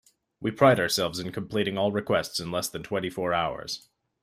[0.39, 3.87] We pride ourselves in completing all requests in less than twenty four hours.